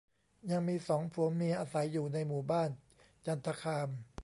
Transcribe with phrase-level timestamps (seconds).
[0.51, 2.69] ยังมีสองผัวเมียอาศัยอยู่ในหมู่บ้าน
[3.25, 3.87] จันทคาม